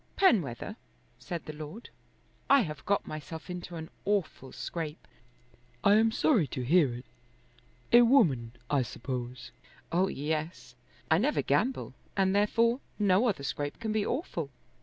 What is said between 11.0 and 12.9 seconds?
I never gamble, and therefore